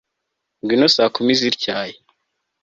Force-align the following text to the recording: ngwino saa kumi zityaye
ngwino 0.61 0.87
saa 0.95 1.13
kumi 1.15 1.33
zityaye 1.39 1.95